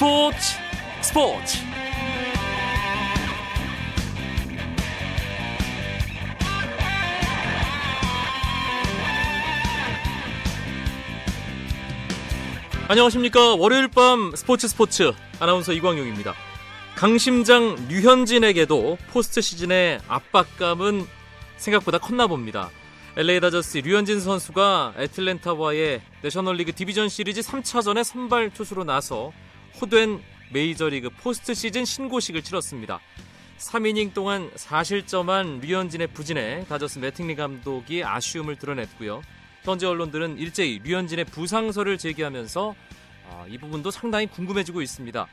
[0.00, 0.38] 스포츠
[1.02, 1.58] 스포츠.
[12.88, 13.56] 안녕하십니까.
[13.56, 15.12] 월요일 밤 스포츠 스포츠.
[15.38, 16.32] 아나운서 이광용입니다.
[16.96, 21.04] 강심장 류현진에게도 포스트 시즌의 압박감은
[21.58, 22.70] 생각보다 컸나 봅니다.
[23.18, 29.30] LA 다저스 류현진 선수가 애틀랜타와의 내셔널리그 디비전 시리즈 3차전에 선발 투수로 나서
[29.80, 33.00] 호된 메이저리그 포스트 시즌 신고식을 치렀습니다.
[33.58, 39.22] 3이닝 동안 4실점한 류현진의 부진에 다저스 매팅리 감독이 아쉬움을 드러냈고요.
[39.62, 42.74] 현지 언론들은 일제히 류현진의 부상설을 제기하면서
[43.28, 45.26] 아, 이 부분도 상당히 궁금해지고 있습니다.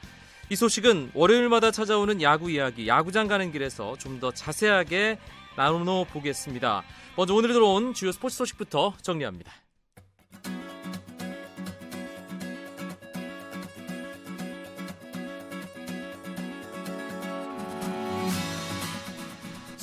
[0.49, 5.18] 이 소식은 월요일마다 찾아오는 야구 이야기, 야구장 가는 길에서 좀 더 자세하게
[5.55, 6.84] 나눠 보겠습니다.
[7.16, 9.52] 먼저 오늘 들어온 주요 스포츠 소식부터 정리합니다.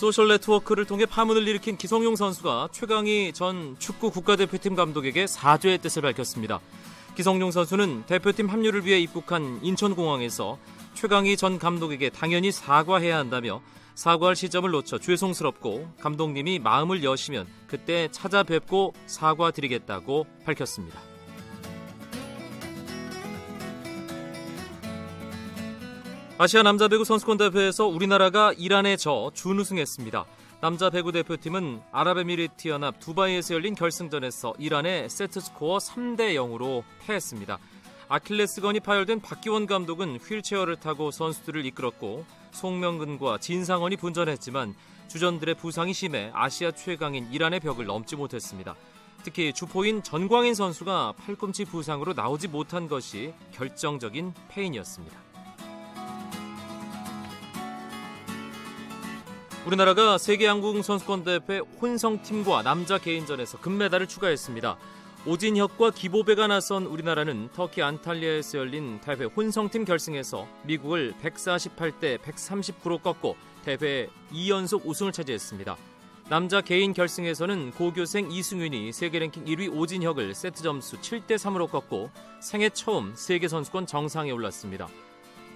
[0.04, 6.60] 소셜 네트워크를 통해 파문을 일으킨 기성용 선수가 최강희 전 축구 국가대표팀 감독에게 사죄의 뜻을 밝혔습니다.
[7.16, 10.58] 기성용 선수는 대표팀 합류를 위해 입국한 인천공항에서
[10.92, 13.62] 최강희 전 감독에게 당연히 사과해야 한다며
[13.94, 21.13] 사과할 시점을 놓쳐 죄송스럽고 감독님이 마음을 여시면 그때 찾아뵙고 사과드리겠다고 밝혔습니다.
[26.44, 30.26] 아시아 남자 배구 선수권 대회에서 우리나라가 이란에 져 준우승했습니다.
[30.60, 37.58] 남자 배구 대표팀은 아랍에미리트 연합 두바이에서 열린 결승전에서 이란에 세트 스코어 3대 0으로 패했습니다.
[38.08, 44.74] 아킬레스건이 파열된 박기원 감독은 휠체어를 타고 선수들을 이끌었고 송명근과 진상원이 분전했지만
[45.08, 48.74] 주전들의 부상이 심해 아시아 최강인 이란의 벽을 넘지 못했습니다.
[49.22, 55.23] 특히 주포인 전광인 선수가 팔꿈치 부상으로 나오지 못한 것이 결정적인 패인이었습니다.
[59.66, 64.76] 우리나라가 세계 양궁 선수권 대회 혼성팀과 남자 개인전에서 금메달을 추가했습니다.
[65.24, 74.10] 오진혁과 기보배가 나선 우리나라는 터키 안탈리아에서 열린 대회 혼성팀 결승에서 미국을 148대 139로 꺾고 대회
[74.34, 75.78] 2연속 우승을 차지했습니다.
[76.28, 82.10] 남자 개인 결승에서는 고교생 이승윤이 세계 랭킹 1위 오진혁을 세트 점수 7대 3으로 꺾고
[82.40, 84.88] 생애 처음 세계 선수권 정상에 올랐습니다.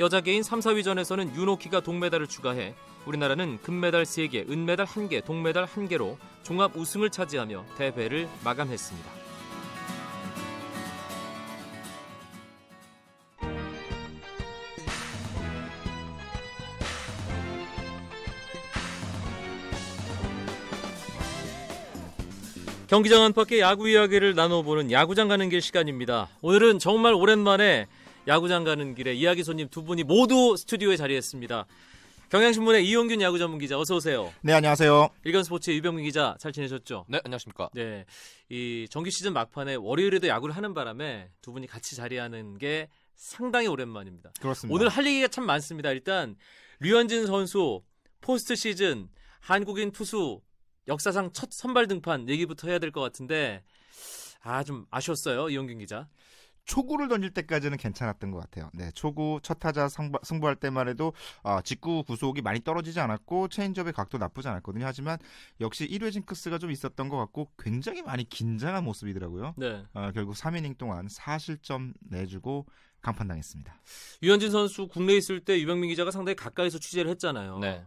[0.01, 2.75] 여자 개인 3, 4위전에서는 윤호키가 동메달을 추가해
[3.09, 9.11] 우리나라는 금메달 3개, 은메달 1개, 동메달 1개로 종합 우승을 차지하며 대회를 마감했습니다.
[22.89, 26.29] 경기장 안팎의 야구 이야기를 나눠보는 야구장 가는 길 시간입니다.
[26.43, 27.87] 오늘은 정말 오랜만에
[28.27, 31.67] 야구장 가는 길에 이야기 손님 두 분이 모두 스튜디오에 자리했습니다.
[32.31, 34.31] 경향신문의 이용균 야구 전문 기자 어서 오세요.
[34.43, 35.09] 네 안녕하세요.
[35.25, 37.07] 일간 스포츠의 유병민 기자 잘 지내셨죠?
[37.09, 37.71] 네 안녕하십니까.
[37.73, 38.05] 네,
[38.51, 44.31] 이 정규 시즌 막판에 월요일에도 야구를 하는 바람에 두 분이 같이 자리하는 게 상당히 오랜만입니다.
[44.41, 44.75] 그렇습니다.
[44.75, 45.91] 오늘 할 얘기가 참 많습니다.
[45.91, 46.37] 일단
[46.81, 47.83] 류현진 선수
[48.21, 49.09] 포스트 시즌
[49.41, 50.43] 한국인 투수
[50.87, 53.63] 역사상 첫 선발 등판 얘기부터 해야 될 것 같은데
[54.43, 56.09] 아 좀 아쉬웠어요 이영균 기자.
[56.69, 58.71] 초구를 던질 때까지는 괜찮았던 것 같아요.
[58.75, 63.95] 네, 초구 첫 타자 승부, 승부할 때만 해도 어, 직구 구속이 많이 떨어지지 않았고 체인지업의
[63.95, 64.85] 각도 나쁘지 않았거든요.
[64.85, 65.19] 하지만
[65.61, 69.55] 역시 1회 징크스가 좀 있었던 것 같고 굉장히 많이 긴장한 모습이더라고요.
[69.57, 69.83] 네.
[69.95, 72.67] 어, 결국 3이닝 동안 4실점 내주고
[73.01, 73.75] 강판당했습니다.
[74.23, 77.61] 류현진 선수 국내에 있을 때 유병민 기자가 상당히 가까이서 취재를 했잖아요.
[77.61, 77.83] 네.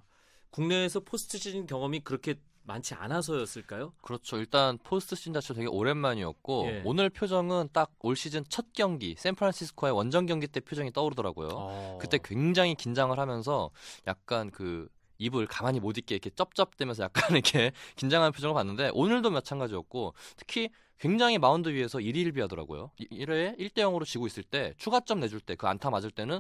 [0.50, 3.94] 국내에서 포스트 시즌 경험이 그렇게 많지 않아서였을까요?
[4.01, 4.38] 그렇죠.
[4.38, 6.81] 일단 포스트 시즌 자체 되게 오랜만이었고 예.
[6.85, 11.49] 오늘 표정은 딱 올 시즌 첫 경기 샌프란시스코의 원정 경기 때 표정이 떠오르더라고요.
[11.51, 11.97] 어.
[12.01, 13.69] 그때 굉장히 긴장을 하면서
[14.07, 14.88] 약간 그
[15.19, 20.69] 입을 가만히 못 있게 이렇게 쩝쩝대면서 약간 이렇게 긴장하는 표정을 봤는데 오늘도 마찬가지였고 특히
[21.02, 22.92] 굉장히 마운드 위에서 1위 1비 하더라고요.
[23.00, 26.40] 1회에 1대 0으로 지고 있을 때 추가점 내줄 때 그 안타 맞을 때는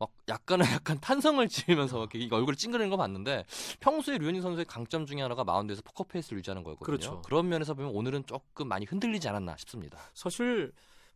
[0.00, 3.44] 막 약간은 약간 탄성을 지으면서 이렇게 얼굴을 찡그리는 거 봤는데
[3.78, 6.84] 평소에 류현진 선수의 강점 중에 하나가 마운드에서 포커페이스를 유지하는 거였거든요.
[6.84, 7.22] 그렇죠.
[7.22, 9.98] 그런 면에서 보면 오늘은 조금 많이 흔들리지 않았나 싶습니다.
[10.12, 10.72] 사실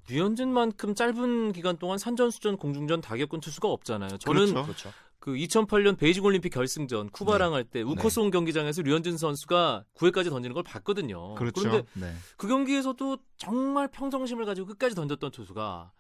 [0.08, 4.19] 류현진만큼 짧은 기간 동안 산전수전 공중전 다 겪은 투수가 없잖아요.
[4.19, 4.93] 저는 그렇죠.
[5.24, 7.54] 그 2008년 베이징 올림픽 결승전 쿠바랑 네.
[7.54, 11.34] 할때 우커송 경기장에서 류현진 선수가 9회까지 던지는 걸 봤거든요.
[11.36, 11.66] 그렇죠.
[11.66, 12.12] 그런데 네.
[12.36, 15.92] 그 경기에서도 정말 평정심을 가지고 끝까지 던졌던 투수가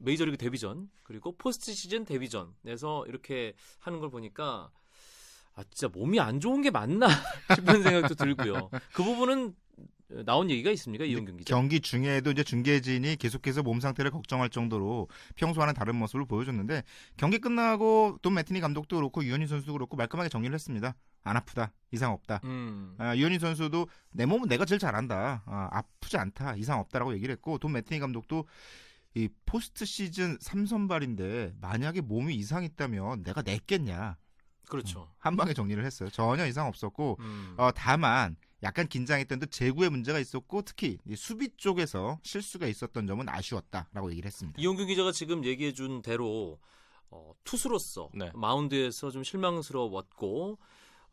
[0.00, 4.70] 메이저리그 데뷔전 그리고 포스트 시즌 데뷔전에서 이렇게 하는 걸 보니까
[5.54, 7.08] 아 진짜 몸이 안 좋은 게 맞나
[7.56, 8.68] 싶은 생각도 들고요.
[8.92, 9.54] 그 부분은
[10.24, 11.54] 나온 얘기가 있습니까 이용균 기자?
[11.54, 16.82] 경기 중에도 이제 중계진이 계속해서 몸 상태를 걱정할 정도로 평소와는 다른 모습을 보여줬는데
[17.16, 20.94] 경기 끝나고 돈 매티니 감독도 그렇고 유현진 선수도 그렇고 말끔하게 정리를 했습니다.
[21.24, 22.40] 안 아프다, 이상 없다.
[22.44, 22.96] 음.
[22.98, 25.42] 아, 유현진 선수도 내 몸은 내가 제일 잘한다.
[25.46, 28.46] 아, 아프지 않다, 이상 없다라고 얘기를 했고 돈 매티니 감독도
[29.14, 34.16] 이 포스트 시즌 3선발인데 만약에 몸이 이상 있다면 내가 냈겠냐
[34.68, 35.08] 그렇죠.
[35.18, 36.08] 한 방에 정리를 했어요.
[36.08, 37.54] 전혀 이상 없었고 음.
[37.58, 43.28] 어, 다만 약간 긴장했던 듯 제구에 문제가 있었고 특히 이 수비 쪽에서 실수가 있었던 점은
[43.28, 44.60] 아쉬웠다라고 얘기를 했습니다.
[44.60, 46.58] 이용균 기자가 지금 얘기해 준 대로
[47.10, 48.30] 어, 투수로서 네.
[48.34, 50.58] 마운드에서 좀 실망스러웠고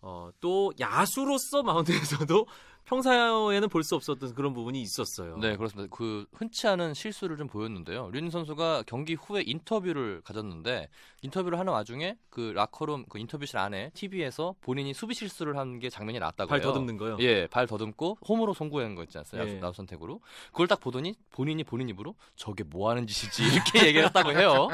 [0.02, 1.64] 어, 또 야수로서
[2.24, 2.46] 마운드에서도
[2.86, 5.38] 평소에는 볼 수 없었던 그런 부분이 있었어요.
[5.38, 5.96] 네, 그렇습니다.
[5.96, 8.10] 그 흔치 않은 실수를 좀 보였는데요.
[8.12, 10.90] 류진 선수가 경기 후에 인터뷰를 가졌는데
[11.22, 16.18] 인터뷰를 하는 와중에 그 라커룸 그 인터뷰실 안에 TV에서 본인이 수비 실수를 한 게 장면이
[16.18, 16.62] 나왔다고 발.
[16.62, 17.18] 더듬는 거요.
[17.20, 19.48] 예, 발 더듬고 홈으로 송구한 거 있지 않습니까?
[19.52, 19.60] 예.
[19.62, 20.20] 야수 선택으로.
[20.52, 24.68] 그걸 딱 보더니 본인이 본인 입으로 저게 뭐 하는 짓이지 이렇게 얘기를 했다고 해요.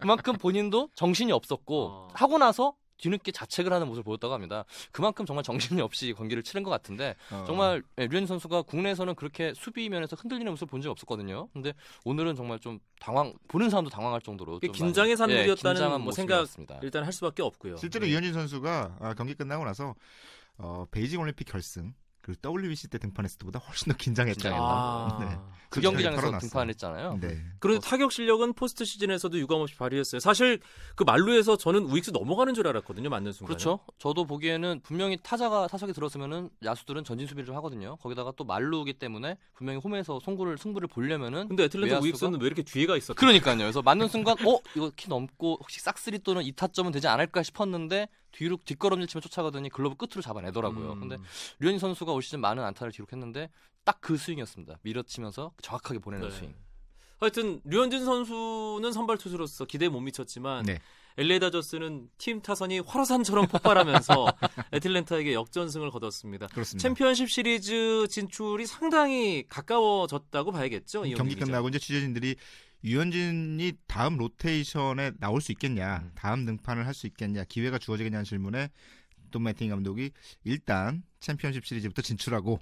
[0.00, 2.08] 그만큼 본인도 정신이 없었고 어.
[2.14, 4.64] 하고 나서 뒤늦게 자책을 하는 모습을 보였다고 합니다.
[4.92, 9.52] 그만큼 정말 정신이 없이 경기를 치른 것 같은데 어, 정말 예, 류현 선수가 국내에서는 그렇게
[9.54, 11.48] 수비 면에서 흔들리는 모습을 본 적이 없었거든요.
[11.52, 11.72] 근데
[12.04, 16.80] 오늘은 정말 좀 당황 보는 사람도 당황할 정도로 긴장의 예, 산물이었다는 긴장한 뭐 생각 나왔습니다.
[16.82, 17.76] 일단 할 수밖에 없고요.
[17.76, 18.12] 실제로 네.
[18.12, 19.94] 류현진 선수가 아, 경기 끝나고 나서
[20.58, 21.94] 어, 베이징 올림픽 결승
[22.28, 24.50] 그리고 WBC 때 등판했을 때보다 훨씬 더 긴장했다.
[24.52, 25.18] 아.
[25.20, 25.38] 네.
[25.70, 26.38] 그 경기장에서.
[26.38, 27.18] 등판했잖아요.
[27.20, 27.42] 네.
[27.58, 30.20] 그런데 타격 실력은 포스트 시즌에서도 유감없이 발휘했어요.
[30.20, 30.60] 사실
[30.94, 33.08] 그 만루에서 저는 우익수 넘어가는 줄 알았거든요.
[33.10, 33.48] 맞는 순간.
[33.48, 33.80] 그렇죠.
[33.98, 37.96] 저도 보기에는 분명히 타자가 타석에 들었으면은 야수들은 전진 수비를 좀 하거든요.
[37.96, 42.62] 거기다가 또 만루기 때문에 분명히 홈에서 송구를 승부를 보려면은 근데 애틀랜타 외야수가- 우익수는 왜 이렇게
[42.62, 43.14] 뒤에가 있었죠?
[43.14, 43.58] 그러니까요.
[43.58, 48.58] 그래서 맞는 순간 어 이거 키 넘고 혹시 싹쓸이 또는 이타점은 되지 않을까 싶었는데 뒤로
[48.64, 50.92] 뒷걸음질 치면 쫓아가더니 글러브 끝으로 잡아내더라고요.
[50.92, 51.00] 음.
[51.00, 51.16] 근데
[51.60, 53.50] 류현진 선수가 올 시즌 많은 안타를 기록했는데
[53.84, 54.78] 딱 그 스윙이었습니다.
[54.82, 56.34] 밀어치면서 정확하게 보내는 네.
[56.34, 56.54] 스윙.
[57.20, 60.80] 하여튼 류현진 선수는 선발 투수로서 기대에 못 미쳤지만 네.
[61.16, 64.26] LA 다저스는 팀 타선이 화로산처럼 폭발하면서
[64.72, 66.46] 애틀랜타에게 역전승을 거뒀습니다.
[66.46, 66.80] 그렇습니다.
[66.80, 71.02] 챔피언십 시리즈 진출이 상당히 가까워졌다고 봐야겠죠.
[71.16, 71.46] 경기 기자.
[71.46, 72.36] 끝나고 이제 취재진들이
[72.84, 76.12] 유현진이 다음 로테이션에 나올 수 있겠냐, 음.
[76.14, 78.70] 다음 등판을 할 수 있겠냐, 기회가 주어지겠냐는 질문에
[79.30, 80.10] 돈 매팅리 감독이
[80.44, 82.60] 일단 챔피언십 시리즈부터 진출하고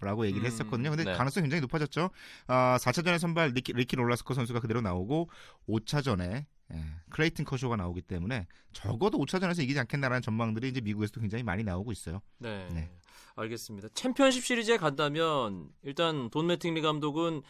[0.00, 0.90] 라고 얘기를 음, 했었거든요.
[0.90, 1.12] 근데 네.
[1.12, 2.10] 가능성이 굉장히 높아졌죠.
[2.48, 5.30] 아, 4차전에 선발 리키, 리키 놀라스코 선수가 그대로 나오고
[5.68, 11.64] 5차전에 예, 클레이튼 커쇼가 나오기 때문에 적어도 5차전에서 이기지 않겠나라는 전망들이 이제 미국에서도 굉장히 많이
[11.64, 12.20] 나오고 있어요.
[12.38, 12.68] 네.
[12.72, 12.90] 네.
[13.36, 13.88] 알겠습니다.
[13.94, 17.42] 챔피언십 시리즈에 간다면 일단 돈 매팅리 감독은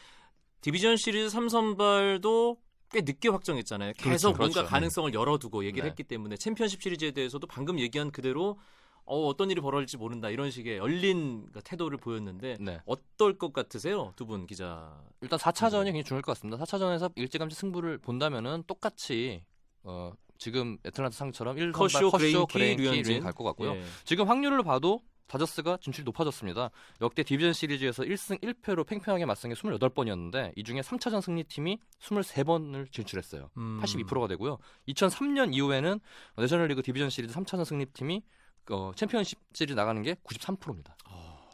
[0.61, 2.59] 디비전 시리즈 3선발도
[2.93, 3.93] 꽤 늦게 확정했잖아요.
[3.97, 4.39] 계속 그렇죠.
[4.39, 4.69] 뭔가 그렇죠.
[4.71, 5.91] 가능성을 열어두고 얘기를 네.
[5.91, 8.59] 했기 때문에 챔피언십 시리즈에 대해서도 방금 얘기한 그대로
[9.05, 12.81] 어, 어떤 일이 벌어질지 모른다 이런 식의 열린 그 태도를 보였는데 네.
[12.85, 14.13] 어떨 것 같으세요?
[14.17, 15.01] 두 분 기자.
[15.21, 16.63] 일단 4차전이 굉장히 중요할 것 같습니다.
[16.65, 19.43] 4차전에서 일찌감치 승부를 본다면은 똑같이
[19.83, 23.03] 어, 지금 애틀란타 상처럼 1선발 커쇼, 커쇼, 그레인키, 그레인키, 류현진.
[23.05, 23.77] 류현진 갈것 같고요.
[23.77, 23.85] 예.
[24.05, 26.71] 지금 확률을 봐도 다저스가 진출이 높아졌습니다.
[27.01, 33.51] 역대 디비전 시리즈에서 1승 1패로 팽팽하게 맞선 게 28번이었는데 이 중에 3차전 승리팀이 23번을 진출했어요.
[33.57, 33.81] 음.
[33.81, 34.59] 82%가 되고요.
[34.89, 36.01] 2003년 이후에는
[36.37, 38.23] 내셔널리그 디비전 시리즈 3차전 승리팀이
[38.71, 40.97] 어, 챔피언십 시리즈 나가는 게 93%입니다.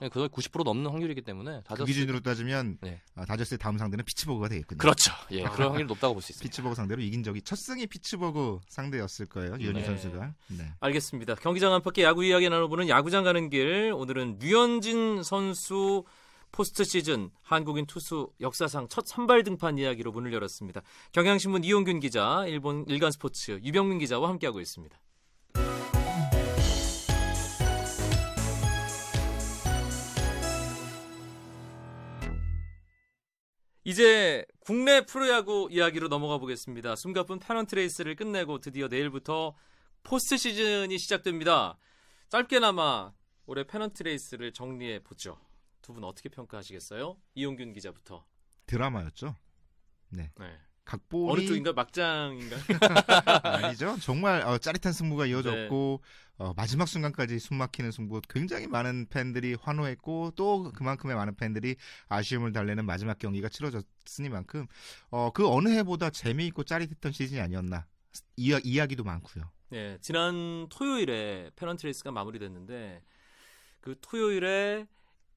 [0.01, 3.01] 네, 그거 90% 넘는 확률이기 때문에 그 다저스 기준으로 따지면 네.
[3.15, 4.79] 아, 다저스의 다음 상대는 피츠버그가 되겠군요.
[4.79, 5.13] 그렇죠.
[5.31, 5.51] 예, 아.
[5.51, 6.51] 그런 확률이 높다고 볼 수 있습니다.
[6.51, 9.53] 피츠버그 상대로 이긴 적이 첫 승이 피츠버그 상대였을 거예요.
[9.53, 9.85] 류현진 네.
[9.85, 10.35] 선수가.
[10.49, 10.73] 네.
[10.81, 11.35] 알겠습니다.
[11.37, 13.93] 경기장 안팎의 야구 이야기 나눠보는 야구장 가는 길.
[13.95, 16.05] 오늘은 류현진 선수
[16.53, 20.81] 포스트 시즌 한국인 투수 역사상 첫 선발 등판 이야기로 문을 열었습니다.
[21.13, 24.97] 경향신문 이용균 기자, 일본 일간 스포츠 유병민 기자와 함께하고 있습니다.
[33.87, 36.97] 이제 국내 프로야구 이야기로 넘어가 보겠습니다.
[36.97, 39.55] 숨가쁜 페넌트 레이스를 끝내고 드디어 내일부터
[40.03, 41.79] 포스트 시즌이 시작됩니다.
[42.29, 43.13] 짧게나마
[43.47, 45.39] 올해 페넌트 레이스를 정리해 보죠.
[45.83, 47.17] 두 분 어떻게 평가하시겠어요?
[47.37, 48.27] 이용균 기자부터.
[48.67, 49.37] 드라마였죠.
[50.09, 50.33] 네.
[50.87, 52.57] 각본이 어느 쪽인가 막장인가?
[53.43, 53.97] 아니죠.
[54.01, 56.01] 정말 어, 짜릿한 승부가 이어졌고
[56.39, 61.77] 어, 마지막 순간까지 숨막히는 승부 굉장히 많은 팬들이 환호했고 또 그만큼의 많은 팬들이
[62.09, 64.67] 아쉬움을 달래는 마지막 경기가 치러졌으니만큼
[65.11, 67.87] 어, 그 어느 해보다 재미있고 짜릿했던 시즌이 아니었나
[68.37, 69.45] 이야, 이야기도 많고요.
[69.71, 73.03] 네, 지난 토요일에 페넌트 레이스가 마무리됐는데
[73.81, 74.87] 그 토요일에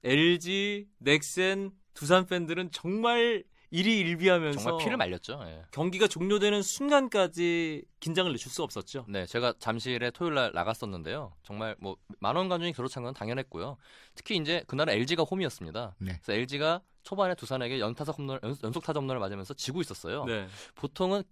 [0.04, 5.40] LG, 넥센, 두산 팬들은 정말 일희일비하면서 정말 피를 말렸죠.
[5.46, 5.62] 예.
[5.72, 9.06] 경기가 종료되는 순간까지 긴장을 늦출 수 없었죠.
[9.08, 11.34] 네, 제가 잠실에 토요일 날 나갔었는데요.
[11.44, 13.78] 정말 뭐 만원 관중이 그렇찬 건 당연했고요.
[14.16, 15.96] 특히 이제 그날은 LG가 홈이었습니다.
[16.00, 16.20] 네.
[16.24, 20.26] 그래서 LG가 초반에 두산에게 연타석 홈런, 연- 연속 타점 홈런을 맞으면서 지고 있었어요.
[20.26, 20.48] 네.
[20.76, 21.24] 보통은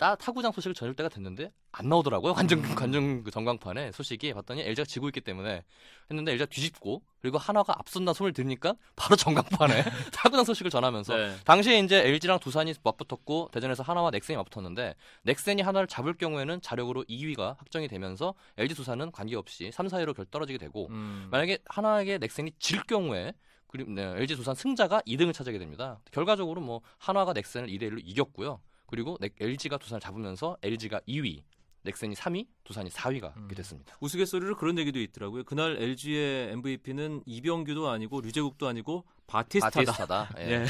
[0.00, 2.32] 따 타구장 소식을 전할 때가 됐는데 안 나오더라고요.
[2.32, 2.74] 관중 음.
[2.74, 5.62] 관중 그 전광판에 소식이 봤더니 LG가 지고 있기 때문에
[6.10, 11.36] 했는데 LG가 뒤집고 그리고 한화가 앞선다 소리를 들으니까 바로 전광판에 타구장 소식을 전하면서 네.
[11.44, 17.58] 당시에 이제 LG랑 두산이 맞붙었고 대전에서 하나와 넥센이 맞붙었는데 넥센이 하나를 잡을 경우에는 자력으로 2위가
[17.58, 21.28] 확정이 되면서 LG 두산은 관계없이 3, 4위로 결 떨어지게 되고 음.
[21.30, 23.34] 만약에 하나에게 넥센이 질 경우에
[23.66, 26.00] 그리고 네, LG 두산 승자가 2등을 차지하게 됩니다.
[26.10, 28.60] 결과적으로 뭐 한화가 넥센을 2대 1로 이겼고요.
[28.90, 31.42] 그리고 넥- LG가 두산을 잡으면서 LG가 2위,
[31.82, 33.48] 넥센이 3위, 두산이 4위가 음.
[33.54, 33.96] 됐습니다.
[34.00, 35.44] 우스갯소리로 그런 얘기도 있더라고요.
[35.44, 39.70] 그날 LG의 MVP는 이병규도 아니고 류제국도 아니고 바티스타다.
[39.80, 40.28] 바티스타다.
[40.40, 40.50] 예.
[40.50, 40.66] 예.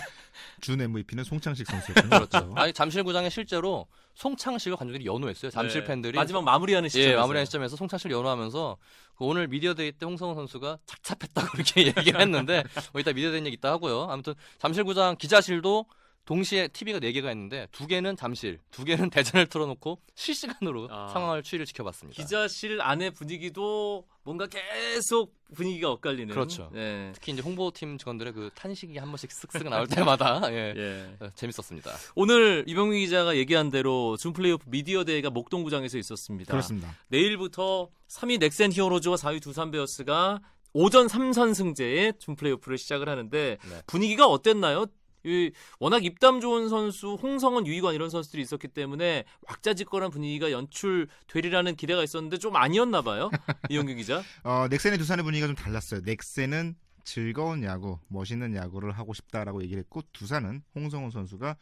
[0.60, 2.10] 준 MVP는 송창식 선수였군요.
[2.10, 2.52] 그렇죠.
[2.54, 5.50] 아니 잠실구장에 실제로 송창식을 관중들이 연호했어요.
[5.50, 5.86] 잠실 네.
[5.88, 8.76] 팬들이 마지막 마무리하는 시점에 예, 마무리하는 시점에서 송창식을 연호하면서
[9.16, 12.62] 그 오늘 미디어데이 때 홍성흔 선수가 착잡했다고 이렇게 얘기를 했는데
[12.92, 14.04] 뭐 이따 미디어데이 얘기 있다 하고요.
[14.10, 15.86] 아무튼 잠실구장 기자실도
[16.30, 21.08] 동시에 TV가 4개가 있는데 두 개는 잠실, 두 개는 대전을 틀어놓고 실시간으로 아.
[21.08, 22.22] 상황을 추이를 지켜봤습니다.
[22.22, 26.32] 기자실 안의 분위기도 뭔가 계속 분위기가 엇갈리는.
[26.32, 26.70] 그렇죠.
[26.76, 27.10] 예.
[27.16, 31.16] 특히 이제 홍보팀 직원들의 그 탄식이 한 번씩 쓱쓱 나올 때마다 예, 예.
[31.18, 31.90] 어, 재밌었습니다.
[32.14, 36.52] 오늘 유병민 기자가 얘기한 대로 준 플레이오프 미디어 데이가 목동구장에서 있었습니다.
[36.52, 36.94] 그렇습니다.
[37.08, 40.40] 내일부터 3위 넥센 히어로즈와 4위 두산 베어스가
[40.75, 43.82] 5전 3선 승제의 준 플레이오프를 시작을 하는데 네.
[43.88, 44.87] 분위기가 어땠나요?
[45.24, 52.02] 이 워낙 입담 좋은 선수 홍성은 유희관 이런 선수들이 있었기 때문에 왁자지껄한 분위기가 연출되리라는 기대가
[52.02, 53.30] 있었는데 좀 아니었나 봐요.
[53.70, 54.22] 이용규 기자.
[54.44, 56.00] 어, 넥센의 두산의 분위기가 좀 달랐어요.
[56.04, 56.74] 넥센은
[57.04, 61.56] 즐거운 야구, 멋있는 야구를 하고 싶다라고 얘기를 했고 두산은 홍성훈 선수가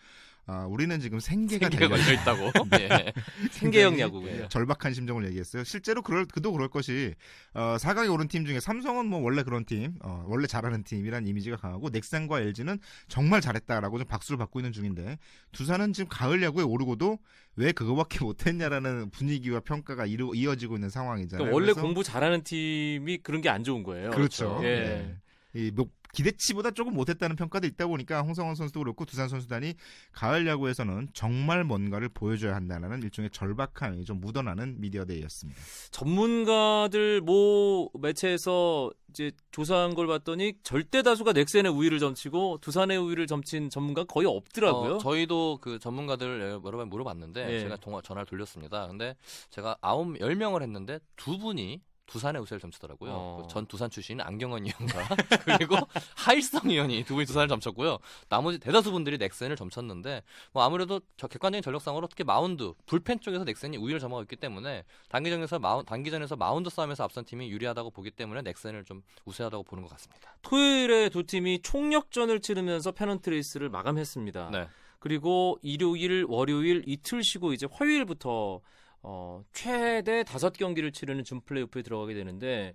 [0.50, 2.46] 아, 우리는 지금 생계가 생계가 걸려 있다고.
[2.80, 3.12] 예.
[3.50, 4.48] 생계형 굉장히 야구군요.
[4.48, 5.62] 절박한 심정을 얘기했어요.
[5.62, 7.14] 실제로 그럴 그도 그럴 것이
[7.52, 11.58] 어, 4강에 오른 팀 중에 삼성은 뭐 원래 그런 팀, 어, 원래 잘하는 팀이란 이미지가
[11.58, 12.78] 강하고 넥센과 LG는
[13.08, 15.18] 정말 잘했다라고 좀 박수를 받고 있는 중인데
[15.52, 17.18] 두산은 지금 가을 야구에 오르고도
[17.56, 21.44] 왜 그거밖에 못했냐라는 분위기와 평가가 이루, 이어지고 있는 상황이잖아요.
[21.50, 24.10] 그러니까 원래 공부 잘하는 팀이 그런 게 안 좋은 거예요.
[24.10, 24.60] 그렇죠.
[24.62, 24.66] 예.
[24.66, 25.16] 네.
[25.54, 29.74] 이 뭐, 기대치보다 조금 못했다는 평가도 있다 보니까 홍성원 선수도 그렇고 두산 선수단이
[30.12, 35.60] 가을 야구에서는 정말 뭔가를 보여줘야 한다는 일종의 절박함이 좀 묻어나는 미디어데이였습니다.
[35.90, 43.70] 전문가들 모 매체에서 이제 조사한 걸 봤더니 절대 다수가 넥센의 우위를 점치고 두산의 우위를 점친
[43.70, 44.94] 전문가 거의 없더라고요.
[44.96, 47.60] 어, 저희도 그 전문가들 여러 번 물어봤는데 예.
[47.60, 48.86] 제가 통화 전화를 돌렸습니다.
[48.86, 49.16] 근데
[49.50, 53.12] 제가 아홉 열 명을 했는데 두 분이 두산의 우세를 점치더라고요.
[53.12, 53.42] 어.
[53.42, 55.08] 그전 두산 출신인 안경현 위원과
[55.44, 55.76] 그리고
[56.16, 57.98] 하일성 위원이 두 분이 두산을 점쳤고요.
[58.28, 60.22] 나머지 대다수 분들이 넥센을 점쳤는데
[60.52, 65.58] 뭐 아무래도 저 객관적인 전력상으로 특히 마운드 불펜 쪽에서 넥센이 우위를 점하고 있기 때문에 단기전에서
[65.58, 70.34] 마운 단기전에서 마운드 싸움에서 앞선 팀이 유리하다고 보기 때문에 넥센을 좀 우세하다고 보는 것 같습니다.
[70.42, 74.50] 토요일에 두 팀이 총력전을 치르면서 페넌트 레이스를 마감했습니다.
[74.50, 74.68] 네.
[74.98, 78.60] 그리고 일요일, 월요일 이틀 쉬고 이제 화요일부터
[79.02, 82.74] 어, 최대 다섯 경기를 치르는 준 플레이오프에 들어가게 되는데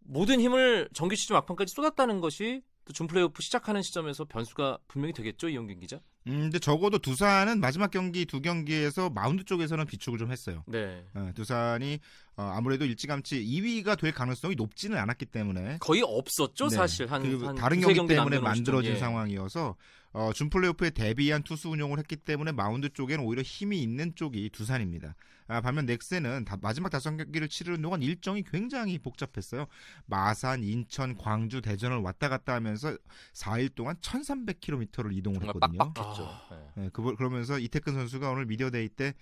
[0.00, 5.78] 모든 힘을 정규 시즌 막판까지 쏟았다는 것이 또준 플레이오프 시작하는 시점에서 변수가 분명히 되겠죠 이용균
[5.80, 6.00] 기자?
[6.26, 10.62] 음, 근데 적어도 두산은 마지막 경기 두 경기에서 마운드 쪽에서는 비축을 좀 했어요.
[10.68, 11.04] 네.
[11.14, 11.98] 어, 두산이
[12.36, 16.76] 어, 아무래도 일찌감치 2위가 될 가능성이 높지는 않았기 때문에 거의 없었죠 네.
[16.76, 18.38] 사실 한, 그리고 한 다른 경기 때문에.
[18.38, 18.96] 만들어진 예.
[18.96, 19.76] 상황이어서
[20.14, 25.14] 어, 준 플레이오프에 대비한 투수 운용을 했기 때문에 마운드 쪽에는 오히려 힘이 있는 쪽이 두산입니다.
[25.48, 29.66] 아, 반면 넥센은 다- 마지막 다섯 경기를 치르는 동안 일정이 굉장히 복잡했어요.
[30.06, 32.96] 마산, 인천, 광주, 대전을 왔다 갔다 하면서
[33.32, 35.78] 4일 동안 1,300km를 이동을 했거든요.
[35.78, 36.24] 빡빡했죠.
[36.26, 36.48] 아.
[36.76, 36.82] 네.
[36.82, 39.14] 네, 그, 그러면서 이택근 선수가 오늘 미디어데이 때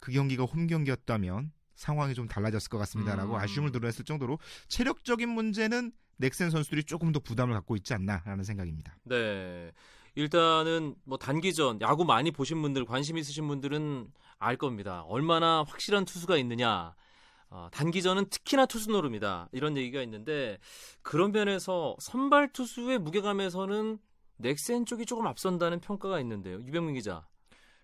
[0.00, 3.38] 그 경기가 홈 경기였다면 상황이 좀 달라졌을 것 같습니다라고 음.
[3.38, 4.38] 아쉬움을 드러냈을 정도로
[4.68, 8.98] 체력적인 문제는 넥센 선수들이 조금 더 부담을 갖고 있지 않나라는 생각입니다.
[9.04, 9.72] 네.
[10.14, 15.02] 일단은 뭐 단기전 야구 많이 보신 분들 관심 있으신 분들은 알 겁니다.
[15.08, 16.94] 얼마나 확실한 투수가 있느냐.
[17.50, 19.48] 어, 단기전은 특히나 투수 노름이다.
[19.52, 20.58] 이런 얘기가 있는데
[21.02, 23.98] 그런 면에서 선발 투수의 무게감에서는
[24.36, 26.56] 넥센 쪽이 조금 앞선다는 평가가 있는데요.
[26.56, 27.26] 유병민 기자.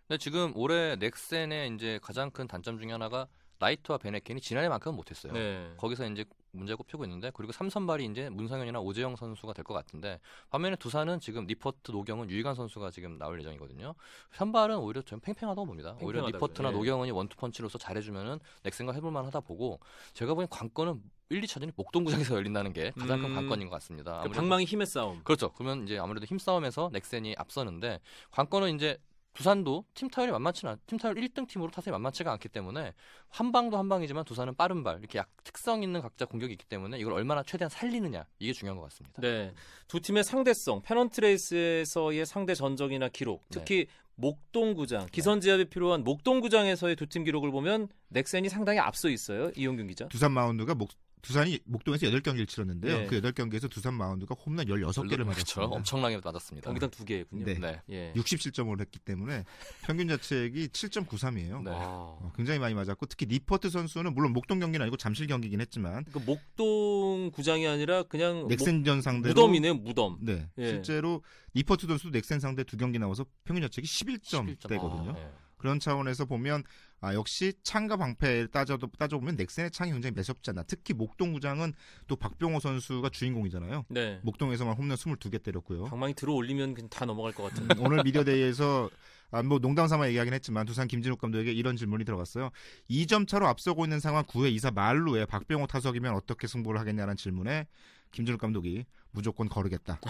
[0.08, 3.28] 근데 지금 올해 넥센의 이제 가장 큰 단점 중에 하나가
[3.61, 5.32] 나이트와 밴헤켄이 지난해만큼은 못했어요.
[5.32, 5.72] 네.
[5.76, 10.19] 거기서 이제 문제 꼽히고 있는데 그리고 삼선발이 이제 문성현이나 오재영 선수가 될 것 같은데
[10.50, 13.95] 반면에 두산은 지금 니퍼트 노경은 유희관 선수가 지금 나올 예정이거든요.
[14.33, 15.97] 선발은 오히려 좀 팽팽하다고 봅니다.
[16.00, 16.26] 오히려.
[16.26, 16.73] 니퍼트나 예.
[16.73, 19.78] 노경은이 원투펀치로서 잘해주면은 넥센과 해볼 만 하다 보고
[20.14, 23.35] 제가 보기엔 관건은 1, 2차전이 목동구장에서 열린다는 게 가장 큰 음.
[23.37, 24.21] 관건인 것 같습니다.
[24.23, 25.23] 그 방망이 힘의 싸움.
[25.23, 25.52] 그렇죠.
[25.52, 28.00] 그러면 이제 아무래도 힘 싸움에서 넥센이 앞서는데
[28.33, 28.99] 관건은 이제
[29.34, 32.92] 두산도 팀 타율이 만만치는 않, 팀 타율 1등 팀으로 타선이 만만치가 않기 때문에
[33.28, 36.99] 한 방도 한 방이지만 두산은 빠른 발 이렇게 약 특성 있는 각자 공격이 있기 때문에
[36.99, 39.20] 이걸 얼마나 최대한 살리느냐 이게 중요한 것 같습니다.
[39.22, 39.52] 네.
[39.88, 43.58] 두 팀의 상대성, 페넌트레이스에서의 상대 전적이나 기록, 네.
[43.60, 49.50] 특히 목동구장, 기선제압이 필요한 목동구장에서의 두 팀 기록을 보면 넥센이 상당히 앞서 있어요.
[49.56, 50.06] 이용균 기자.
[50.08, 50.90] 두산 마운드가 목
[51.23, 52.99] 두산이 목동에서 8경기를 치렀는데요.
[52.99, 53.07] 네.
[53.07, 55.61] 그 8경기에서 두산 마운드가 홈런 16개를 그렇죠.
[55.61, 55.77] 맞았습니다.
[55.77, 56.67] 엄청나게 맞았습니다.
[56.67, 57.45] 경기당 두 개군요.
[57.45, 57.55] 네.
[57.59, 57.83] 네.
[57.91, 58.12] 예.
[58.15, 59.45] 67점을 했기 때문에
[59.83, 61.62] 평균 자책이 7.93이에요.
[61.62, 61.71] 네.
[61.71, 61.79] 와.
[61.81, 66.19] 어, 굉장히 많이 맞았고 특히 니퍼트 선수는 물론 목동 경기는 아니고 잠실 경기긴 했지만 그
[66.19, 70.19] 목동 구장이 아니라 그냥 넥센전 목, 상대로 무덤이네요, 무덤.
[70.21, 70.67] 네, 예.
[70.67, 71.23] 실제로
[71.55, 74.57] 니퍼트 선수도 넥센 상대 두 경기 나와서 평균 자책이 11점.
[74.57, 75.15] 11점대거든요.
[75.15, 75.31] 네.
[75.61, 76.64] 그런 차원에서 보면
[77.02, 80.62] 아, 역시 창과 방패를 따져도 따져보면 넥센의 창이 굉장히 매섭지 않나.
[80.64, 81.73] 특히 목동구장은
[82.07, 83.85] 또 박병호 선수가 주인공이잖아요.
[83.88, 84.21] 네.
[84.23, 85.85] 목동에서만 홈런 22개 때렸고요.
[85.85, 87.69] 방망이 들어 올리면 그냥 다 넘어갈 것 같은.
[87.81, 88.90] 오늘 미디어데이에서
[89.33, 92.50] 아, 뭐 농담 삼아 얘기하긴 했지만 두산 김진욱 감독에게 이런 질문이 들어갔어요.
[92.90, 97.67] 2점 차로 앞서고 있는 상황 9회 2사 말루에 박병호 타석이면 어떻게 승부를 하겠냐는 질문에
[98.12, 100.00] 김진욱 감독이 무조건 거르겠다.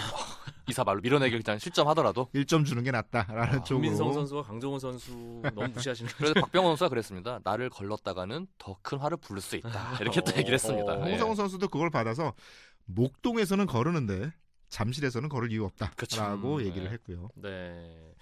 [0.69, 3.83] 이사 말로 밀어내기 일단 실점하더라도 1점 주는 게 낫다라는 아, 쪽으로.
[3.83, 7.40] 김민성 선수와 강정호 선수 너무 무시하시는 그래서 박병호 선수가 그랬습니다.
[7.45, 9.99] 나를 걸렀다가는 더 큰 화를 부를 수 있다.
[10.00, 10.92] 이렇게 또 얘기를 했습니다.
[10.95, 11.11] 어, 예.
[11.11, 12.35] 홍성훈 선수도 그걸 받아서
[12.87, 14.33] 목동에서는 거르는데
[14.69, 16.64] 잠실에서는 걸을 이유 없다라고 그쵸.
[16.64, 16.92] 얘기를 네.
[16.95, 17.28] 했고요.
[17.37, 18.14] 네.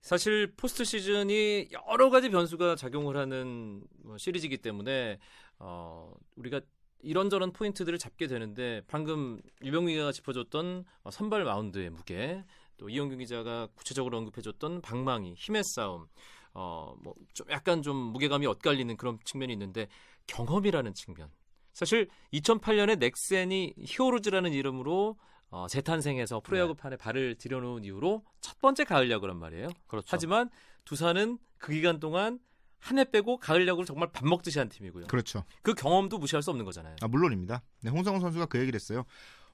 [0.00, 5.18] 사실 포스트 시즌이 여러 가지 변수가 작용을 하는 뭐 시리즈이기 때문에
[5.58, 6.60] 어, 우리가
[7.00, 12.44] 이런저런 포인트들을 잡게 되는데 방금 유병미가 짚어줬던 어, 선발 마운드의 무게
[12.76, 16.06] 또 이영균 기자가 구체적으로 언급해줬던 방망이 힘의 싸움
[16.54, 19.86] 어, 뭐 좀 약간 좀 무게감이 엇갈리는 그런 측면이 있는데
[20.26, 21.30] 경험이라는 측면
[21.72, 25.16] 사실 2008년에 넥센이 히어로즈라는 이름으로
[25.50, 29.68] 어, 재탄생해서 프로야구판에 발을 들여놓은 이후로 첫 번째 가을 야구란 말이에요.
[29.86, 30.06] 그렇죠.
[30.10, 30.50] 하지만
[30.84, 32.40] 두산은 그 기간 동안
[32.80, 35.06] 한 해 빼고 가을 야구를 정말 밥 먹듯이 한 팀이고요.
[35.08, 35.44] 그렇죠.
[35.62, 36.96] 그 경험도 무시할 수 없는 거잖아요.
[37.02, 37.62] 아, 물론입니다.
[37.82, 39.04] 네, 홍성훈 선수가 그 얘기를 했어요.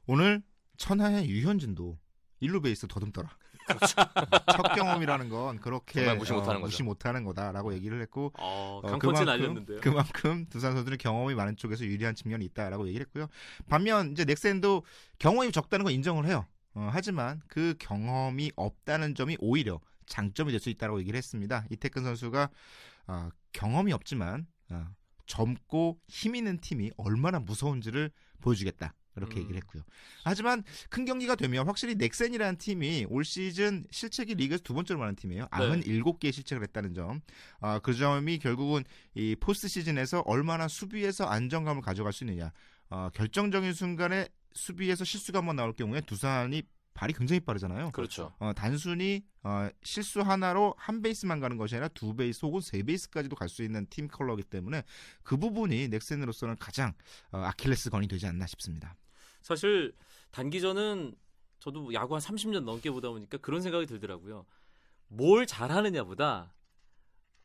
[0.06, 0.42] 오늘
[0.76, 1.98] 천하의 유현진도
[2.40, 3.30] 일루 베이스 더듬더라.
[3.96, 6.66] 첫 경험이라는 건 그렇게 정말 무시 못하는 어, 거죠.
[6.70, 9.80] 무시 못하는 거다라고 얘기를 했고 어, 어, 강펀치 날렸는데요.
[9.80, 13.28] 그만큼 두산 선수는 경험이 많은 쪽에서 유리한 측면이 있다라고 얘기를 했고요.
[13.68, 14.84] 반면 이제 넥센도
[15.18, 16.46] 경험이 적다는 건 인정을 해요.
[16.74, 21.64] 어, 하지만 그 경험이 없다는 점이 오히려 장점이 될 수 있다고 얘기를 했습니다.
[21.70, 22.50] 이태근 선수가
[23.08, 24.86] 어, 경험이 없지만 어,
[25.26, 28.94] 젊고 힘 있는 팀이 얼마나 무서운지를 보여주겠다.
[29.16, 29.42] 이렇게 음.
[29.42, 29.82] 얘기를 했고요.
[30.24, 35.46] 하지만 큰 경기가 되면 확실히 넥센이라는 팀이 올 시즌 실책이 리그에서 두 번째로 많은 팀이에요.
[35.52, 35.92] 네.
[36.02, 37.20] 97개의 실책을 했다는 점.
[37.60, 38.82] 아, 그 점이 결국은
[39.14, 42.52] 이 포스트 시즌에서 얼마나 수비에서 안정감을 가져갈 수 있느냐.
[42.90, 46.62] 어, 결정적인 순간에 수비에서 실수가 한번 나올 경우에 두산이
[46.94, 47.90] 발이 굉장히 빠르잖아요.
[47.90, 48.32] 그렇죠.
[48.38, 53.34] 어, 단순히 어, 실수 하나로 한 베이스만 가는 것이 아니라 두 베이스 혹은 세 베이스까지도
[53.36, 54.82] 갈 수 있는 팀 컬러이기 때문에
[55.22, 56.94] 그 부분이 넥센으로서는 가장
[57.32, 58.96] 어, 아킬레스 건이 되지 않나 싶습니다.
[59.42, 59.92] 사실
[60.30, 61.14] 단기전은
[61.58, 64.46] 저도 야구 한 30년 넘게 보다 보니까 그런 생각이 들더라고요.
[65.08, 66.54] 뭘 잘하느냐보다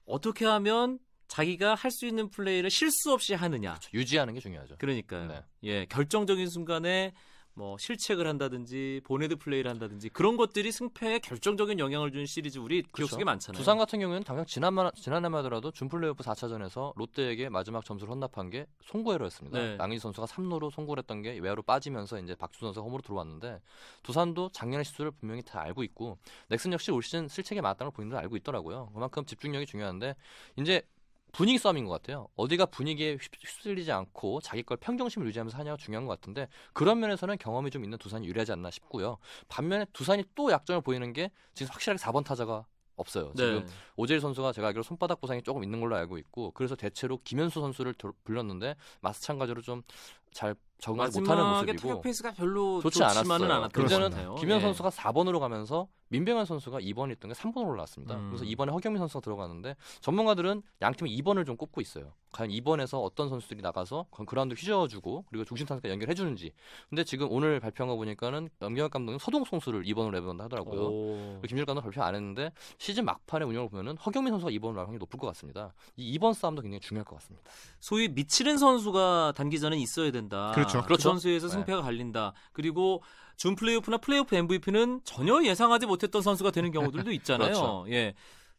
[0.06, 3.74] 어떻게 하면 자기가 할 수 있는 플레이를 실수 없이 하느냐.
[3.74, 3.90] 그렇죠.
[3.94, 4.78] 유지하는 게 중요하죠.
[4.78, 5.28] 그러니까요.
[5.28, 5.44] 네.
[5.64, 7.14] 예, 결정적인 순간에
[7.60, 12.92] 뭐 실책을 한다든지 보네드 플레이를 한다든지 그런 것들이 승패에 결정적인 영향을 주는 시리즈 우리 기억
[12.94, 13.12] 그렇죠.
[13.12, 13.58] 속에 많잖아요.
[13.58, 19.60] 두산 같은 경우에는 당장 지난만 지난해만 하더라도 준플레이오프 4차전에서 롯데에게 마지막 점수를 헌납한 게 송구에러였습니다.
[19.60, 19.78] 네.
[19.78, 23.60] 양희 선수가 3루로 송구를 했던 게 외야로 빠지면서 이제 박주 선수가 홈으로 들어왔는데
[24.04, 26.18] 두산도 작년의 실수를 분명히 다 알고 있고
[26.48, 28.90] 넥슨 역시 올 시즌 실책에 맞다는 걸 본인들 알고 있더라고요.
[28.94, 30.16] 그만큼 집중력이 중요한데
[30.56, 30.82] 이제
[31.32, 32.28] 분위기 싸움인 것 같아요.
[32.36, 37.38] 어디가 분위기에 휩- 휩쓸리지 않고 자기 걸 평정심을 유지하면서 하냐가 중요한 것 같은데 그런 면에서는
[37.38, 39.18] 경험이 좀 있는 두산이 유리하지 않나 싶고요.
[39.48, 42.66] 반면에 두산이 또 약점을 보이는 게 지금 확실하게 4번 타자가
[42.96, 43.32] 없어요.
[43.38, 43.74] 지금 네.
[43.96, 47.94] 오재일 선수가 제가 알기로 손바닥 부상이 조금 있는 걸로 알고 있고 그래서 대체로 김현수 선수를
[47.94, 49.84] 들- 불렀는데 마찬가지로 좀
[50.32, 53.34] 잘 적응하지 못하는 모습이고 타격 페이스가 별로 좋지 않았어요.
[53.52, 53.70] 않았던.
[54.12, 54.36] 같아요.
[54.36, 54.62] 김현 예.
[54.62, 58.16] 선수가 4번으로 가면서 민병헌 선수가 2번에 있던 게 3번으로 올라왔습니다.
[58.16, 58.30] 음.
[58.30, 62.14] 그래서 2번에 허경민 선수가 들어가는데 전문가들은 양 팀이 2번을 좀 꼽고 있어요.
[62.32, 66.52] 과연 2번에서 어떤 선수들이 나가서 그 그라운드 휘저어주고 그리고 중심 타선까 연결해주는지.
[66.90, 71.42] 근데 지금 오늘 발표한 거 보니까는 염경엽 감독은 서동욱 선수를 2번으로 내본다 하더라고요.
[71.48, 75.20] 김진욱 감독 발표 안 했는데 시즌 막판의 운영을 보면은 허경민 선수가 2번으로 나올 확률이 높을
[75.20, 75.74] 것 같습니다.
[75.96, 77.50] 이 2번 싸움도 굉장히 중요할 것 같습니다.
[77.80, 80.52] 소위 미치는 선수가 단기전에 있어야 된다.
[80.54, 80.82] 그렇죠.
[80.82, 81.10] 그 그렇죠.
[81.10, 81.54] 선수에서 네.
[81.54, 82.34] 승패가 갈린다.
[82.54, 83.02] 그리고
[83.40, 87.48] 준 플레이오프나 플레이오프 MVP는 전혀 예상하지 못했던 선수가 되는 경우들도 있잖아요.
[87.56, 87.86] 그렇죠.
[87.90, 88.14] 예.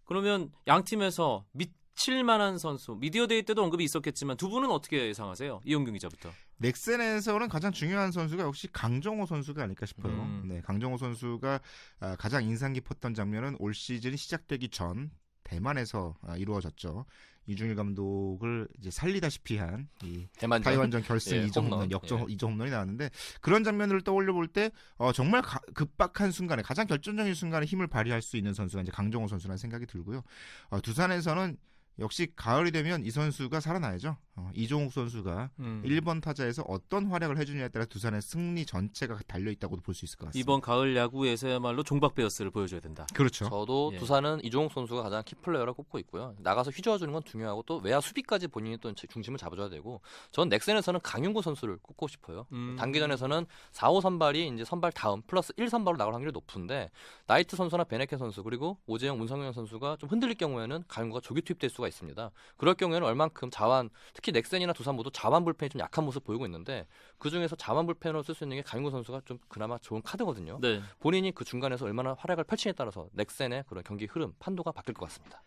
[0.06, 5.60] 그러면 양 팀에서 미칠 만한 선수, 미디어 데이 때도 언급이 있었겠지만 두 분은 어떻게 예상하세요?
[5.66, 6.30] 이용균 기자부터.
[6.56, 10.14] 넥센에서는 가장 중요한 선수가 역시 강정호 선수가 아닐까 싶어요.
[10.14, 10.44] 음.
[10.48, 11.60] 네, 강정호 선수가
[12.00, 15.10] 아, 가장 인상 깊었던 장면은 올 시즌이 시작되기 전
[15.50, 17.04] 대만에서 아, 이루어졌죠.
[17.46, 21.90] 이중일 감독을 이제 살리다시피 한이 대만 타이완전 결승 예, 2점 홈런.
[21.90, 22.34] 역전 예.
[22.36, 23.10] 2점 홈런이 나왔는데
[23.40, 28.36] 그런 장면을 떠올려 볼때 어, 정말 가- 급박한 순간에 가장 결정적인 순간에 힘을 발휘할 수
[28.36, 30.22] 있는 선수가 이제 강정호 선수라는 생각이 들고요.
[30.68, 31.56] 어, 두산에서는
[31.98, 34.16] 역시 가을이 되면 이 선수가 살아나야죠.
[34.40, 35.82] 어, 이종욱 선수가 음.
[35.84, 40.26] 1번 타자에서 어떤 활약을 해주냐에 따라 두산의 승리 전체가 달려 있다고도 볼 수 있을 것
[40.26, 40.38] 같습니다.
[40.42, 43.06] 이번 가을 야구에서야말로 종박 베어스를 보여줘야 된다.
[43.14, 43.48] 그렇죠.
[43.48, 43.98] 저도 예.
[43.98, 46.34] 두산은 이종욱 선수가 가장 키플레이어라 꼽고 있고요.
[46.38, 50.00] 나가서 휘저어주는 건 중요하고 또 외야 수비까지 본인이 또 중심을 잡아줘야 되고
[50.30, 52.46] 전 넥센에서는 강윤구 선수를 꼽고 싶어요.
[52.52, 52.76] 음.
[52.78, 56.90] 단기전에서는 4, 5 선발이 이제 선발 다음 플러스 1 선발로 나갈 확률이 높은데
[57.26, 61.88] 나이트 선수나 밴헤켄 선수 그리고 오재영, 문성현 선수가 좀 흔들릴 경우에는 강윤구가 조기 투입될 수가
[61.88, 62.30] 있습니다.
[62.56, 66.86] 그럴 경우에는 얼만큼 좌완 특히 넥센이나 두산 모두 좌완 불펜이 좀 약한 모습 보이고 있는데
[67.18, 70.58] 그 중에서 자완 불펜으로 쓸 수 있는 게 강윤구 선수가 좀 그나마 좋은 카드거든요.
[70.60, 70.80] 네.
[70.98, 75.42] 본인이 그 중간에서 얼마나 활약을 펼치냐에 따라서 넥센의 그런 경기 흐름 판도가 바뀔 것 같습니다.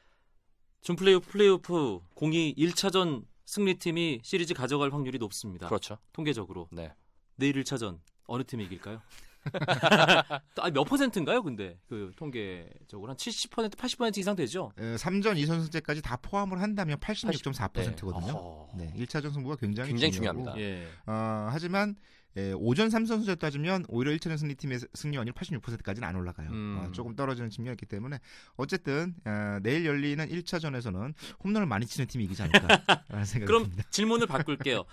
[0.81, 5.67] 준 플레이오프 플레이오프 공이 1차전 승리팀이 시리즈 가져갈 확률이 높습니다.
[5.67, 5.97] 그렇죠.
[6.11, 6.67] 통계적으로.
[6.71, 6.93] 네.
[7.35, 9.01] 내일 1차전 어느 팀이 이길까요?
[10.57, 11.43] 아, 몇 퍼센트인가요?
[11.43, 14.71] 근데 그 통계적으로 한 70% 80% 이상 되죠.
[14.77, 18.33] 에, 3전 2선승제까지 다 포함을 한다면 86.4%거든요.
[18.33, 18.77] 어허.
[18.77, 20.59] 네, 1차전 승부가 굉장히, 굉장히 중요하고, 중요합니다.
[20.59, 20.87] 예.
[21.05, 21.95] 어, 하지만
[22.35, 26.49] 에, 오전 3선수제 따지면 오히려 1차전 승리팀의 승리원이 86%까지는 안 올라가요.
[26.49, 26.79] 음.
[26.79, 28.19] 어, 조금 떨어지는 측면이 있기 때문에
[28.55, 33.83] 어쨌든 어, 내일 열리는 1차전에서는 홈런을 많이 치는 팀이 이기지 않을까라는 생각이 그럼 듭니다.
[33.91, 34.83] 질문을 바꿀게요.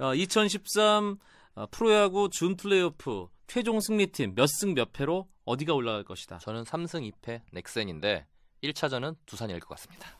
[0.00, 1.16] 어, 2013
[1.54, 6.38] 어, 프로야구 준 플레이오프 최종 승리팀 몇 승 몇 패로 어디가 올라갈 것이다.
[6.38, 8.26] 저는 3승 2패 넥센인데
[8.62, 10.18] 1차전은 두산이 일것 같습니다.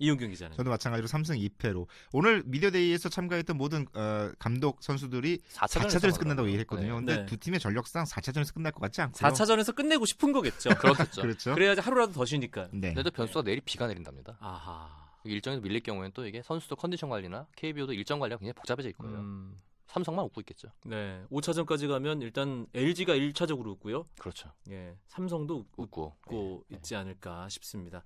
[0.00, 0.56] 이용균 기자는.
[0.56, 6.94] 저도 마찬가지로 3승 2패로 오늘 미디어데이에서 참가했던 모든 어, 감독 선수들이 4차전에서, 4차전에서 끝난다고 얘기했거든요.
[6.94, 7.26] 근데 네.
[7.26, 9.28] 두 팀의 전력상 4차전에서 끝날 것 같지 않고요.
[9.28, 10.70] 4차전에서 끝내고 싶은 거겠죠.
[10.78, 11.22] 그렇겠죠.
[11.22, 11.54] 그렇죠.
[11.54, 12.68] 그래야지 하루라도 더 쉬니까.
[12.72, 12.94] 네.
[12.94, 14.36] 근데도 변수가 내일 비가 내린답니다.
[14.40, 15.08] 아하.
[15.24, 19.10] 일정에서 밀릴 경우에는 또 이게 선수도 컨디션 관리나 KBO도 일정 관리가 굉장히 복잡해져 있고요.
[19.16, 20.68] 음, 삼성만 웃고 있겠죠.
[20.84, 21.22] 네.
[21.32, 24.04] 5차전까지 가면 일단 LG가 1차적으로 웃고요.
[24.18, 24.52] 그렇죠.
[24.70, 24.94] 예.
[25.08, 26.14] 삼성도 웃- 웃고.
[26.26, 26.76] 웃고 예.
[26.76, 28.04] 있지 않을까 싶습니다.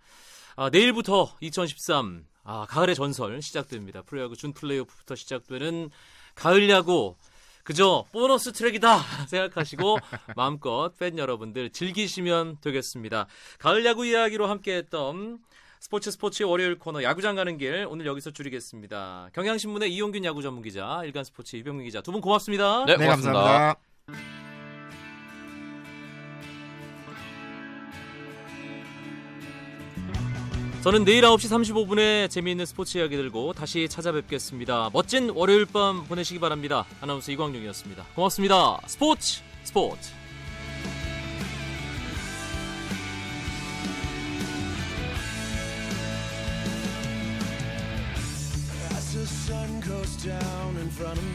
[0.56, 4.02] 아, 내일부터 2013 아, 가을의 전설 시작됩니다.
[4.02, 5.90] 프로야구 준 플레이오프부터 시작되는
[6.34, 7.16] 가을 야구
[7.64, 9.98] 그저 보너스 트랙이다 생각하시고
[10.36, 13.26] 마음껏 팬 여러분들 즐기시면 되겠습니다.
[13.58, 15.38] 가을 야구 이야기로 함께했던
[15.82, 19.30] 스포츠 스포츠의 월요일 코너 야구장 가는 길 오늘 여기서 줄이겠습니다.
[19.34, 22.84] 경향신문의 이용균 야구 전문 기자, 일간 스포츠 이병민 기자 두 분 고맙습니다.
[22.84, 23.42] 네, 네, 고맙습니다.
[23.42, 23.80] 감사합니다.
[30.84, 34.90] 저는 내일 9시 35분에 재미있는 스포츠 이야기 들고 다시 찾아뵙겠습니다.
[34.92, 36.86] 멋진 월요일 밤 보내시기 바랍니다.
[37.00, 38.06] 아나운서 이광용이었습니다.
[38.14, 38.78] 고맙습니다.
[38.86, 40.21] 스포츠 스포츠.
[50.24, 51.31] Down in front of me,